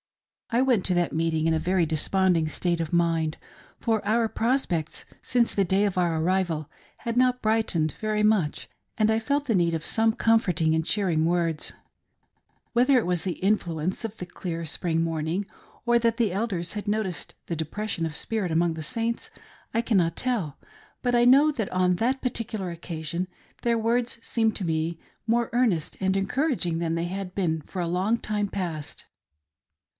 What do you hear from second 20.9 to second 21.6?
but I know